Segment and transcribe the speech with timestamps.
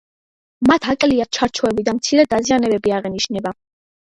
[0.71, 3.55] მათ აკლია ჩარჩოები და მცირე დაზიანებები აღენიშნება.